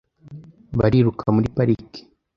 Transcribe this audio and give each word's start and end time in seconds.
Bariruka 0.79 1.25
muri 1.35 1.47
parike. 1.55 2.01